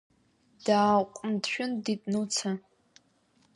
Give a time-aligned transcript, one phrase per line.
[0.65, 2.49] Дааҟәндшәындит Нуца.